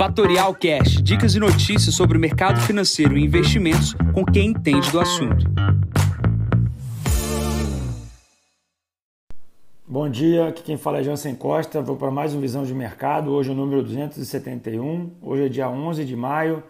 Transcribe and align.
Fatorial 0.00 0.54
Cash, 0.54 1.02
dicas 1.02 1.34
e 1.34 1.38
notícias 1.38 1.94
sobre 1.94 2.16
o 2.16 2.20
mercado 2.20 2.58
financeiro 2.62 3.18
e 3.18 3.22
investimentos 3.22 3.92
com 4.14 4.24
quem 4.24 4.48
entende 4.48 4.90
do 4.90 4.98
assunto. 4.98 5.44
Bom 9.86 10.08
dia, 10.08 10.48
aqui 10.48 10.62
quem 10.62 10.78
fala 10.78 11.00
é 11.00 11.02
Jansen 11.02 11.34
Costa, 11.34 11.82
vou 11.82 11.96
para 11.96 12.10
mais 12.10 12.32
uma 12.32 12.40
visão 12.40 12.64
de 12.64 12.72
mercado, 12.72 13.30
hoje 13.30 13.50
é 13.50 13.52
o 13.52 13.54
número 13.54 13.82
271, 13.82 15.16
hoje 15.20 15.44
é 15.44 15.48
dia 15.50 15.68
11 15.68 16.02
de 16.06 16.16
maio, 16.16 16.62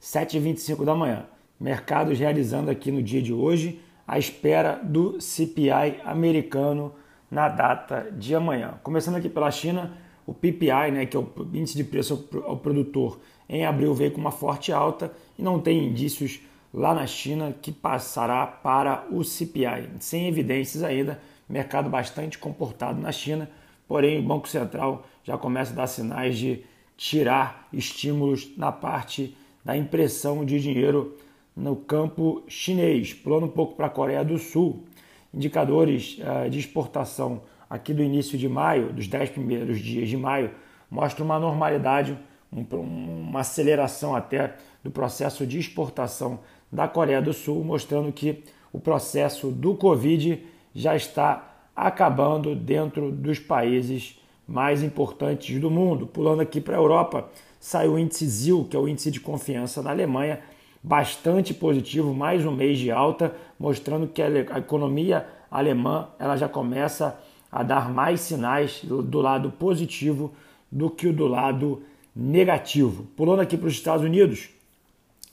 7h25 0.00 0.82
da 0.82 0.94
manhã. 0.94 1.26
Mercados 1.60 2.18
realizando 2.18 2.70
aqui 2.70 2.90
no 2.90 3.02
dia 3.02 3.20
de 3.20 3.34
hoje 3.34 3.82
à 4.06 4.18
espera 4.18 4.80
do 4.82 5.20
CPI 5.20 6.00
americano 6.06 6.94
na 7.30 7.50
data 7.50 8.10
de 8.16 8.34
amanhã. 8.34 8.80
Começando 8.82 9.16
aqui 9.16 9.28
pela 9.28 9.50
China, 9.50 9.92
o 10.28 10.34
PPI, 10.34 10.90
né, 10.92 11.06
que 11.06 11.16
é 11.16 11.20
o 11.20 11.26
índice 11.54 11.74
de 11.74 11.82
preço 11.82 12.28
ao 12.44 12.58
produtor, 12.58 13.18
em 13.48 13.64
abril 13.64 13.94
veio 13.94 14.12
com 14.12 14.20
uma 14.20 14.30
forte 14.30 14.70
alta 14.70 15.10
e 15.38 15.42
não 15.42 15.58
tem 15.58 15.86
indícios 15.86 16.40
lá 16.72 16.94
na 16.94 17.06
China 17.06 17.54
que 17.62 17.72
passará 17.72 18.46
para 18.46 19.06
o 19.10 19.24
CPI, 19.24 19.88
sem 20.00 20.28
evidências 20.28 20.82
ainda 20.84 21.18
mercado 21.48 21.88
bastante 21.88 22.36
comportado 22.36 23.00
na 23.00 23.10
China, 23.10 23.48
porém 23.88 24.18
o 24.18 24.22
Banco 24.22 24.46
Central 24.46 25.06
já 25.24 25.38
começa 25.38 25.72
a 25.72 25.76
dar 25.76 25.86
sinais 25.86 26.36
de 26.36 26.62
tirar 26.94 27.66
estímulos 27.72 28.54
na 28.54 28.70
parte 28.70 29.34
da 29.64 29.78
impressão 29.78 30.44
de 30.44 30.60
dinheiro 30.60 31.16
no 31.56 31.74
campo 31.74 32.42
chinês, 32.46 33.14
pulando 33.14 33.46
um 33.46 33.50
pouco 33.50 33.76
para 33.76 33.86
a 33.86 33.90
Coreia 33.90 34.22
do 34.22 34.36
Sul. 34.36 34.84
Indicadores 35.32 36.18
uh, 36.18 36.50
de 36.50 36.58
exportação 36.58 37.40
aqui 37.68 37.92
do 37.92 38.02
início 38.02 38.38
de 38.38 38.48
maio, 38.48 38.92
dos 38.92 39.06
10 39.06 39.30
primeiros 39.30 39.78
dias 39.80 40.08
de 40.08 40.16
maio, 40.16 40.50
mostram 40.90 41.26
uma 41.26 41.38
normalidade, 41.38 42.18
um, 42.52 42.62
uma 42.74 43.40
aceleração 43.40 44.16
até 44.16 44.54
do 44.82 44.90
processo 44.90 45.46
de 45.46 45.58
exportação 45.58 46.40
da 46.70 46.86
Coreia 46.88 47.20
do 47.20 47.32
Sul, 47.32 47.62
mostrando 47.64 48.12
que 48.12 48.42
o 48.72 48.78
processo 48.78 49.50
do 49.50 49.74
Covid 49.74 50.42
já 50.74 50.94
está 50.94 51.56
acabando 51.74 52.54
dentro 52.54 53.10
dos 53.10 53.38
países 53.38 54.20
mais 54.46 54.82
importantes 54.82 55.60
do 55.60 55.70
mundo. 55.70 56.06
Pulando 56.06 56.40
aqui 56.40 56.60
para 56.60 56.76
a 56.76 56.80
Europa, 56.80 57.28
saiu 57.60 57.94
o 57.94 57.98
índice 57.98 58.26
ZIL, 58.26 58.66
que 58.68 58.76
é 58.76 58.80
o 58.80 58.88
índice 58.88 59.10
de 59.10 59.20
confiança 59.20 59.82
na 59.82 59.90
Alemanha, 59.90 60.40
bastante 60.82 61.52
positivo, 61.52 62.14
mais 62.14 62.44
um 62.46 62.52
mês 62.52 62.78
de 62.78 62.90
alta, 62.90 63.34
mostrando 63.58 64.06
que 64.06 64.22
a 64.22 64.58
economia 64.58 65.26
alemã 65.50 66.08
ela 66.18 66.36
já 66.36 66.48
começa 66.48 67.18
a 67.50 67.62
dar 67.62 67.92
mais 67.92 68.20
sinais 68.20 68.80
do 68.84 69.20
lado 69.20 69.50
positivo 69.50 70.32
do 70.70 70.90
que 70.90 71.06
o 71.06 71.12
do 71.12 71.26
lado 71.26 71.82
negativo. 72.14 73.06
Pulando 73.16 73.40
aqui 73.40 73.56
para 73.56 73.68
os 73.68 73.74
Estados 73.74 74.04
Unidos, 74.04 74.50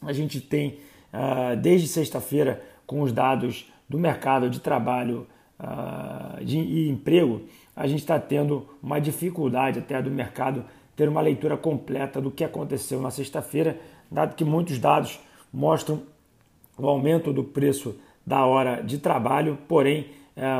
a 0.01 0.13
gente 0.13 0.39
tem 0.39 0.79
ah, 1.11 1.55
desde 1.55 1.87
sexta-feira 1.87 2.63
com 2.85 3.01
os 3.01 3.11
dados 3.11 3.71
do 3.89 3.99
mercado 3.99 4.49
de 4.49 4.59
trabalho 4.59 5.27
de, 6.43 6.57
e 6.57 6.89
emprego, 6.89 7.41
a 7.75 7.87
gente 7.87 7.99
está 7.99 8.19
tendo 8.19 8.67
uma 8.81 8.99
dificuldade 8.99 9.79
até 9.79 10.01
do 10.01 10.11
mercado 10.11 10.65
ter 10.95 11.09
uma 11.09 11.21
leitura 11.21 11.57
completa 11.57 12.21
do 12.21 12.31
que 12.31 12.43
aconteceu 12.43 13.01
na 13.01 13.11
sexta-feira, 13.11 13.77
dado 14.09 14.35
que 14.35 14.45
muitos 14.45 14.79
dados 14.79 15.19
mostram 15.51 16.01
o 16.77 16.87
aumento 16.87 17.33
do 17.33 17.43
preço 17.43 17.95
da 18.25 18.45
hora 18.45 18.81
de 18.81 18.97
trabalho, 18.97 19.57
porém, 19.67 20.07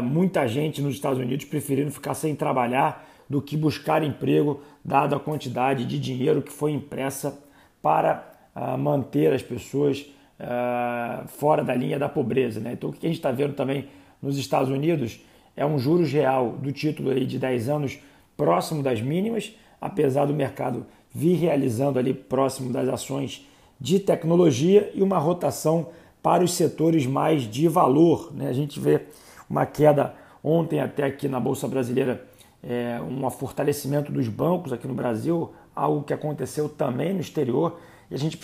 muita 0.03 0.47
gente 0.47 0.81
nos 0.81 0.95
Estados 0.95 1.19
Unidos 1.19 1.45
preferindo 1.45 1.91
ficar 1.91 2.13
sem 2.13 2.33
trabalhar 2.33 3.05
do 3.29 3.41
que 3.41 3.57
buscar 3.57 4.03
emprego, 4.03 4.61
dado 4.83 5.15
a 5.15 5.19
quantidade 5.19 5.85
de 5.85 5.99
dinheiro 5.99 6.41
que 6.41 6.51
foi 6.51 6.71
impressa 6.71 7.37
para 7.81 8.23
uh, 8.55 8.77
manter 8.77 9.33
as 9.33 9.41
pessoas 9.41 10.05
uh, 10.39 11.27
fora 11.27 11.63
da 11.63 11.73
linha 11.73 11.99
da 11.99 12.07
pobreza. 12.07 12.59
Né? 12.59 12.73
Então, 12.73 12.89
o 12.89 12.93
que 12.93 13.05
a 13.05 13.09
gente 13.09 13.17
está 13.17 13.31
vendo 13.31 13.53
também 13.53 13.87
nos 14.21 14.37
Estados 14.37 14.69
Unidos 14.69 15.19
é 15.55 15.65
um 15.65 15.77
juros 15.79 16.11
real 16.11 16.51
do 16.51 16.71
título 16.71 17.11
aí 17.11 17.25
de 17.25 17.39
10 17.39 17.69
anos 17.69 17.99
próximo 18.37 18.83
das 18.83 19.01
mínimas, 19.01 19.53
apesar 19.79 20.25
do 20.25 20.33
mercado 20.33 20.85
vir 21.13 21.35
realizando 21.35 21.97
ali 21.97 22.13
próximo 22.13 22.71
das 22.73 22.89
ações 22.89 23.47
de 23.79 23.99
tecnologia 23.99 24.91
e 24.93 25.01
uma 25.01 25.17
rotação 25.17 25.87
para 26.21 26.43
os 26.43 26.53
setores 26.53 27.05
mais 27.05 27.43
de 27.43 27.67
valor. 27.67 28.33
Né? 28.33 28.49
A 28.49 28.53
gente 28.53 28.79
vê 28.79 29.01
uma 29.49 29.65
queda 29.65 30.13
ontem 30.43 30.79
até 30.79 31.03
aqui 31.03 31.27
na 31.27 31.39
Bolsa 31.39 31.67
Brasileira, 31.67 32.25
é, 32.63 32.99
um 33.01 33.29
fortalecimento 33.29 34.11
dos 34.11 34.27
bancos 34.27 34.73
aqui 34.73 34.87
no 34.87 34.93
Brasil, 34.93 35.53
algo 35.75 36.03
que 36.03 36.13
aconteceu 36.13 36.69
também 36.69 37.13
no 37.13 37.19
exterior, 37.19 37.79
e 38.09 38.15
a 38.15 38.17
gente 38.17 38.37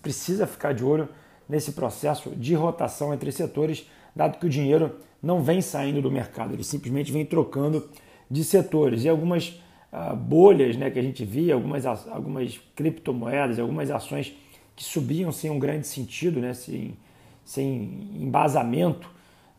precisa 0.00 0.46
ficar 0.46 0.72
de 0.72 0.84
olho 0.84 1.08
nesse 1.48 1.72
processo 1.72 2.30
de 2.30 2.54
rotação 2.54 3.12
entre 3.12 3.32
setores, 3.32 3.88
dado 4.14 4.38
que 4.38 4.46
o 4.46 4.50
dinheiro 4.50 4.96
não 5.22 5.42
vem 5.42 5.60
saindo 5.60 6.00
do 6.00 6.10
mercado, 6.10 6.54
ele 6.54 6.64
simplesmente 6.64 7.10
vem 7.10 7.24
trocando 7.24 7.88
de 8.30 8.44
setores. 8.44 9.04
E 9.04 9.08
algumas 9.08 9.60
ah, 9.90 10.14
bolhas 10.14 10.76
né, 10.76 10.90
que 10.90 10.98
a 10.98 11.02
gente 11.02 11.24
via, 11.24 11.54
algumas, 11.54 11.86
algumas 11.86 12.60
criptomoedas, 12.76 13.58
algumas 13.58 13.90
ações 13.90 14.34
que 14.76 14.84
subiam 14.84 15.32
sem 15.32 15.50
um 15.50 15.58
grande 15.58 15.86
sentido, 15.86 16.40
né, 16.40 16.54
sem, 16.54 16.96
sem 17.44 18.10
embasamento, 18.14 19.10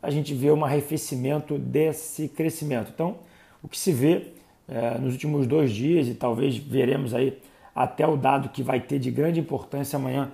a 0.02 0.10
gente 0.10 0.34
vê 0.34 0.52
um 0.52 0.64
arrefecimento 0.64 1.58
desse 1.58 2.28
crescimento. 2.28 2.92
Então, 2.94 3.18
o 3.62 3.68
que 3.68 3.78
se 3.78 3.92
vê 3.92 4.28
é, 4.68 4.98
nos 4.98 5.14
últimos 5.14 5.48
dois 5.48 5.72
dias, 5.72 6.08
e 6.08 6.14
talvez 6.14 6.58
veremos 6.58 7.14
aí 7.14 7.38
até 7.76 8.08
o 8.08 8.16
dado 8.16 8.50
que 8.50 8.64
vai 8.64 8.80
ter 8.80 9.00
de 9.00 9.12
grande 9.12 9.40
importância 9.40 9.98
amanhã, 9.98 10.32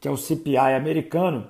que 0.00 0.06
é 0.06 0.10
o 0.10 0.16
CPI 0.16 0.74
americano, 0.76 1.46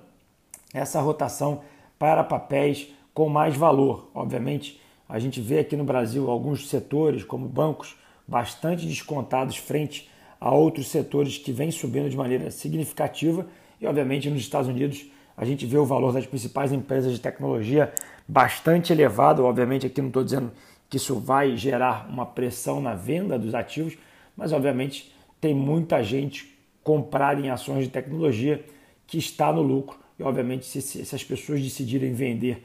essa 0.72 1.00
rotação 1.00 1.62
para 1.98 2.22
papéis 2.22 2.88
com 3.12 3.28
mais 3.28 3.56
valor. 3.56 4.10
Obviamente, 4.14 4.80
a 5.08 5.18
gente 5.18 5.40
vê 5.40 5.58
aqui 5.58 5.76
no 5.76 5.84
Brasil 5.84 6.30
alguns 6.30 6.68
setores, 6.68 7.24
como 7.24 7.48
bancos, 7.48 7.96
bastante 8.26 8.86
descontados 8.86 9.56
frente 9.56 10.08
a 10.40 10.54
outros 10.54 10.88
setores 10.88 11.38
que 11.38 11.50
vêm 11.50 11.70
subindo 11.70 12.08
de 12.08 12.16
maneira 12.16 12.50
significativa. 12.50 13.46
E, 13.80 13.86
obviamente, 13.86 14.30
nos 14.30 14.40
Estados 14.40 14.68
Unidos, 14.68 15.06
a 15.38 15.44
gente 15.44 15.64
vê 15.64 15.78
o 15.78 15.86
valor 15.86 16.12
das 16.12 16.26
principais 16.26 16.72
empresas 16.72 17.12
de 17.12 17.20
tecnologia 17.20 17.92
bastante 18.26 18.92
elevado. 18.92 19.44
Obviamente, 19.44 19.86
aqui 19.86 20.02
não 20.02 20.08
estou 20.08 20.22
dizendo 20.22 20.50
que 20.90 20.98
isso 20.98 21.18
vai 21.18 21.56
gerar 21.56 22.06
uma 22.10 22.26
pressão 22.26 22.80
na 22.82 22.94
venda 22.94 23.38
dos 23.38 23.54
ativos, 23.54 23.96
mas, 24.36 24.52
obviamente, 24.52 25.14
tem 25.40 25.54
muita 25.54 26.02
gente 26.02 26.54
comprada 26.82 27.40
em 27.40 27.48
ações 27.48 27.84
de 27.84 27.90
tecnologia 27.90 28.62
que 29.06 29.16
está 29.16 29.50
no 29.52 29.62
lucro. 29.62 29.98
E, 30.18 30.22
obviamente, 30.22 30.66
se, 30.66 30.82
se 30.82 31.14
as 31.14 31.24
pessoas 31.24 31.62
decidirem 31.62 32.12
vender 32.12 32.64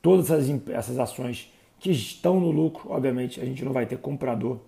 todas 0.00 0.30
essas, 0.30 0.68
essas 0.68 0.98
ações 0.98 1.52
que 1.84 1.90
estão 1.90 2.40
no 2.40 2.50
lucro, 2.50 2.90
obviamente 2.90 3.38
a 3.40 3.44
gente 3.44 3.62
não 3.62 3.70
vai 3.70 3.84
ter 3.84 3.98
comprador 3.98 4.58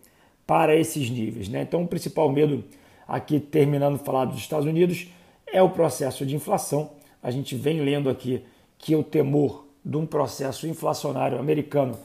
para 0.46 0.76
esses 0.76 1.08
níveis. 1.08 1.48
Né? 1.48 1.62
Então 1.62 1.82
o 1.82 1.88
principal 1.88 2.30
medo 2.30 2.62
aqui, 3.08 3.40
terminando 3.40 3.98
falar 3.98 4.26
dos 4.26 4.38
Estados 4.38 4.66
Unidos, 4.66 5.08
é 5.46 5.62
o 5.62 5.70
processo 5.70 6.26
de 6.26 6.36
inflação. 6.36 6.90
A 7.22 7.30
gente 7.30 7.54
vem 7.54 7.80
lendo 7.80 8.08
aqui 8.08 8.42
que 8.78 8.94
o 8.94 9.02
temor 9.02 9.66
de 9.84 9.96
um 9.96 10.06
processo 10.06 10.66
inflacionário 10.66 11.38
americano 11.38 11.96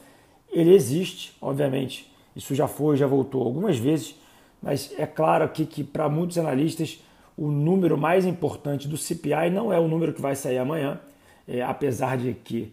ele 0.50 0.74
existe, 0.74 1.36
obviamente, 1.40 2.10
isso 2.36 2.54
já 2.54 2.68
foi, 2.68 2.96
já 2.96 3.06
voltou 3.06 3.42
algumas 3.42 3.78
vezes, 3.78 4.14
mas 4.62 4.92
é 4.98 5.06
claro 5.06 5.44
aqui 5.44 5.64
que 5.64 5.82
para 5.82 6.08
muitos 6.08 6.38
analistas 6.38 7.02
o 7.36 7.48
número 7.48 7.96
mais 7.96 8.26
importante 8.26 8.86
do 8.86 8.96
CPI 8.96 9.50
não 9.50 9.72
é 9.72 9.78
o 9.78 9.88
número 9.88 10.12
que 10.12 10.20
vai 10.20 10.36
sair 10.36 10.58
amanhã, 10.58 11.00
é, 11.48 11.62
apesar 11.62 12.16
de 12.16 12.34
que 12.34 12.72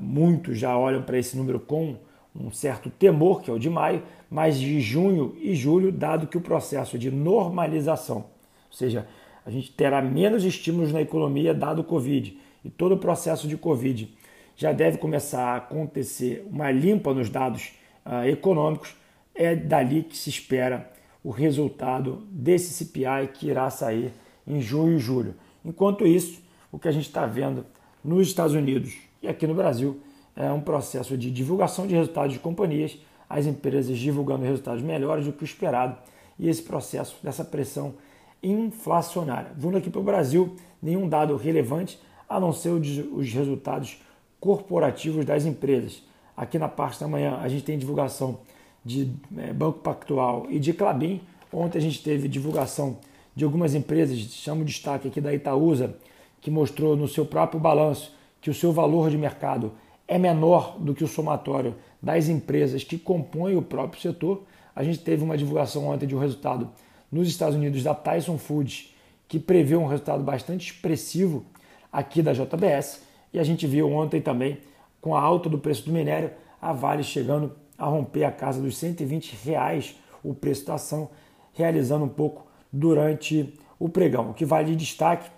Muitos 0.00 0.58
já 0.58 0.76
olham 0.76 1.02
para 1.02 1.18
esse 1.18 1.36
número 1.36 1.58
com 1.58 1.96
um 2.34 2.50
certo 2.50 2.90
temor, 2.90 3.42
que 3.42 3.50
é 3.50 3.54
o 3.54 3.58
de 3.58 3.70
maio, 3.70 4.02
mas 4.30 4.58
de 4.58 4.80
junho 4.80 5.34
e 5.40 5.54
julho, 5.54 5.90
dado 5.90 6.26
que 6.26 6.36
o 6.36 6.40
processo 6.40 6.98
de 6.98 7.10
normalização, 7.10 8.18
ou 8.18 8.72
seja, 8.76 9.08
a 9.48 9.50
gente 9.50 9.72
terá 9.72 10.02
menos 10.02 10.44
estímulos 10.44 10.92
na 10.92 11.00
economia 11.00 11.54
dado 11.54 11.78
o 11.78 11.84
Covid. 11.84 12.38
E 12.62 12.68
todo 12.68 12.96
o 12.96 12.98
processo 12.98 13.48
de 13.48 13.56
Covid 13.56 14.14
já 14.54 14.72
deve 14.72 14.98
começar 14.98 15.42
a 15.42 15.56
acontecer 15.56 16.46
uma 16.50 16.70
limpa 16.70 17.14
nos 17.14 17.30
dados 17.30 17.72
uh, 18.04 18.28
econômicos, 18.28 18.94
é 19.34 19.56
dali 19.56 20.02
que 20.02 20.18
se 20.18 20.28
espera 20.28 20.92
o 21.24 21.30
resultado 21.30 22.26
desse 22.30 22.74
CPI 22.74 23.28
que 23.32 23.48
irá 23.48 23.70
sair 23.70 24.12
em 24.46 24.60
junho 24.60 24.98
e 24.98 24.98
julho. 24.98 25.34
Enquanto 25.64 26.06
isso, 26.06 26.42
o 26.70 26.78
que 26.78 26.86
a 26.86 26.92
gente 26.92 27.06
está 27.06 27.24
vendo 27.24 27.64
nos 28.04 28.28
Estados 28.28 28.52
Unidos 28.52 28.98
e 29.22 29.28
aqui 29.28 29.46
no 29.46 29.54
Brasil 29.54 29.98
é 30.36 30.52
um 30.52 30.60
processo 30.60 31.16
de 31.16 31.30
divulgação 31.30 31.86
de 31.86 31.94
resultados 31.94 32.34
de 32.34 32.38
companhias, 32.38 32.98
as 33.30 33.46
empresas 33.46 33.96
divulgando 33.96 34.44
resultados 34.44 34.82
melhores 34.82 35.24
do 35.24 35.32
que 35.32 35.42
o 35.42 35.46
esperado. 35.46 35.96
E 36.38 36.50
esse 36.50 36.62
processo 36.62 37.16
dessa 37.22 37.46
pressão 37.46 37.94
inflacionária. 38.42 39.52
Vindo 39.56 39.76
aqui 39.76 39.90
para 39.90 40.00
o 40.00 40.04
Brasil, 40.04 40.56
nenhum 40.82 41.08
dado 41.08 41.36
relevante 41.36 42.00
a 42.28 42.38
não 42.38 42.52
ser 42.52 42.70
os 42.70 43.32
resultados 43.32 44.00
corporativos 44.38 45.24
das 45.24 45.44
empresas. 45.44 46.02
Aqui 46.36 46.58
na 46.58 46.68
parte 46.68 47.00
da 47.00 47.08
manhã 47.08 47.38
a 47.40 47.48
gente 47.48 47.64
tem 47.64 47.78
divulgação 47.78 48.40
de 48.84 49.12
é, 49.36 49.52
Banco 49.52 49.80
Pactual 49.80 50.46
e 50.48 50.58
de 50.58 50.72
Clabin, 50.72 51.20
Ontem 51.52 51.78
a 51.78 51.80
gente 51.80 52.02
teve 52.02 52.28
divulgação 52.28 52.98
de 53.34 53.44
algumas 53.44 53.74
empresas, 53.74 54.18
chamo 54.18 54.64
destaque 54.64 55.08
aqui 55.08 55.20
da 55.20 55.32
Itaúsa, 55.32 55.96
que 56.40 56.50
mostrou 56.50 56.96
no 56.96 57.08
seu 57.08 57.24
próprio 57.24 57.60
balanço 57.60 58.14
que 58.40 58.50
o 58.50 58.54
seu 58.54 58.72
valor 58.72 59.10
de 59.10 59.16
mercado 59.16 59.72
é 60.06 60.18
menor 60.18 60.78
do 60.78 60.94
que 60.94 61.02
o 61.02 61.08
somatório 61.08 61.74
das 62.00 62.28
empresas 62.28 62.84
que 62.84 62.98
compõem 62.98 63.56
o 63.56 63.62
próprio 63.62 64.00
setor. 64.00 64.44
A 64.74 64.84
gente 64.84 65.00
teve 65.00 65.24
uma 65.24 65.36
divulgação 65.36 65.88
ontem 65.88 66.06
de 66.06 66.14
um 66.14 66.18
resultado 66.18 66.70
nos 67.10 67.28
Estados 67.28 67.56
Unidos 67.56 67.82
da 67.82 67.94
Tyson 67.94 68.38
Foods, 68.38 68.94
que 69.26 69.38
prevê 69.38 69.76
um 69.76 69.86
resultado 69.86 70.22
bastante 70.22 70.72
expressivo 70.72 71.44
aqui 71.92 72.22
da 72.22 72.32
JBS. 72.32 73.02
E 73.32 73.38
a 73.38 73.44
gente 73.44 73.66
viu 73.66 73.90
ontem 73.90 74.20
também, 74.20 74.58
com 75.00 75.14
a 75.14 75.20
alta 75.20 75.48
do 75.48 75.58
preço 75.58 75.84
do 75.84 75.92
minério, 75.92 76.30
a 76.60 76.72
Vale 76.72 77.02
chegando 77.02 77.52
a 77.76 77.86
romper 77.86 78.24
a 78.24 78.32
casa 78.32 78.60
dos 78.60 78.76
120 78.76 79.36
reais 79.44 79.94
o 80.22 80.34
preço 80.34 80.66
da 80.66 80.74
ação, 80.74 81.10
realizando 81.52 82.04
um 82.04 82.08
pouco 82.08 82.46
durante 82.72 83.54
o 83.78 83.88
pregão. 83.88 84.30
O 84.30 84.34
que 84.34 84.44
vale 84.44 84.70
de 84.70 84.76
destaque 84.76 85.30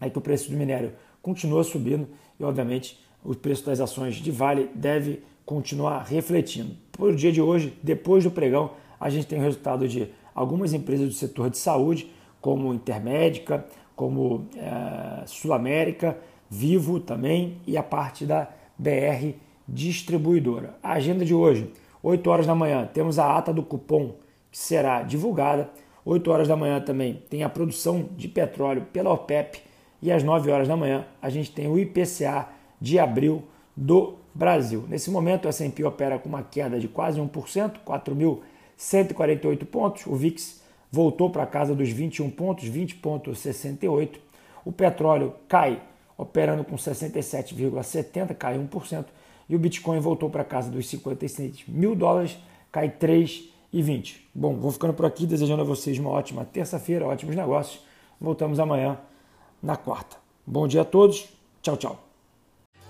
é 0.00 0.08
que 0.08 0.18
o 0.18 0.20
preço 0.20 0.50
do 0.50 0.56
minério 0.56 0.92
continua 1.20 1.62
subindo 1.62 2.08
e, 2.38 2.44
obviamente, 2.44 2.98
o 3.24 3.34
preço 3.34 3.66
das 3.66 3.80
ações 3.80 4.16
de 4.16 4.30
Vale 4.30 4.70
deve 4.74 5.22
continuar 5.44 6.02
refletindo. 6.04 6.76
Por 6.92 7.14
dia 7.14 7.32
de 7.32 7.40
hoje, 7.40 7.76
depois 7.82 8.24
do 8.24 8.30
pregão, 8.30 8.72
a 8.98 9.10
gente 9.10 9.26
tem 9.26 9.38
o 9.38 9.42
resultado 9.42 9.88
de 9.88 10.08
algumas 10.38 10.72
empresas 10.72 11.08
do 11.08 11.14
setor 11.14 11.50
de 11.50 11.58
saúde, 11.58 12.10
como 12.40 12.72
Intermédica, 12.72 13.66
como 13.96 14.46
é, 14.56 15.26
Sul 15.26 15.52
América, 15.52 16.16
Vivo 16.48 17.00
também 17.00 17.58
e 17.66 17.76
a 17.76 17.82
parte 17.82 18.24
da 18.24 18.48
BR 18.78 19.34
Distribuidora. 19.66 20.76
A 20.82 20.92
agenda 20.92 21.24
de 21.24 21.34
hoje, 21.34 21.70
8 22.02 22.30
horas 22.30 22.46
da 22.46 22.54
manhã, 22.54 22.88
temos 22.90 23.18
a 23.18 23.36
ata 23.36 23.52
do 23.52 23.62
cupom 23.62 24.14
que 24.50 24.56
será 24.56 25.02
divulgada. 25.02 25.68
8 26.04 26.30
horas 26.30 26.48
da 26.48 26.56
manhã 26.56 26.80
também 26.80 27.22
tem 27.28 27.42
a 27.42 27.48
produção 27.48 28.08
de 28.16 28.28
petróleo 28.28 28.86
pela 28.92 29.12
OPEP 29.12 29.60
e 30.00 30.10
às 30.10 30.22
9 30.22 30.50
horas 30.50 30.68
da 30.68 30.76
manhã 30.76 31.04
a 31.20 31.28
gente 31.28 31.50
tem 31.50 31.66
o 31.66 31.78
IPCA 31.78 32.48
de 32.80 32.98
abril 32.98 33.42
do 33.76 34.14
Brasil. 34.32 34.84
Nesse 34.88 35.10
momento, 35.10 35.46
o 35.46 35.48
S&P 35.48 35.84
opera 35.84 36.18
com 36.18 36.28
uma 36.28 36.44
queda 36.44 36.78
de 36.78 36.86
quase 36.86 37.20
1%, 37.20 37.72
4.148 38.78 39.64
pontos. 39.66 40.06
O 40.06 40.14
VIX 40.14 40.62
voltou 40.90 41.28
para 41.30 41.44
casa 41.44 41.74
dos 41.74 41.90
21 41.90 42.30
pontos, 42.30 42.68
20,68. 42.68 44.18
O 44.64 44.72
petróleo 44.72 45.34
cai, 45.48 45.82
operando 46.16 46.64
com 46.64 46.76
67,70, 46.76 48.34
cai 48.34 48.58
1%. 48.58 49.04
E 49.48 49.56
o 49.56 49.58
Bitcoin 49.58 49.98
voltou 49.98 50.30
para 50.30 50.44
casa 50.44 50.70
dos 50.70 50.88
56 50.88 51.64
mil 51.66 51.94
dólares, 51.94 52.38
cai 52.70 52.90
3,20. 52.90 54.16
Bom, 54.34 54.56
vou 54.56 54.70
ficando 54.70 54.92
por 54.92 55.06
aqui, 55.06 55.26
desejando 55.26 55.62
a 55.62 55.64
vocês 55.64 55.98
uma 55.98 56.10
ótima 56.10 56.44
terça-feira, 56.44 57.06
ótimos 57.06 57.34
negócios. 57.34 57.82
Voltamos 58.20 58.60
amanhã 58.60 58.98
na 59.62 59.76
quarta. 59.76 60.16
Bom 60.46 60.66
dia 60.66 60.82
a 60.82 60.84
todos. 60.84 61.28
Tchau, 61.62 61.76
tchau. 61.76 62.07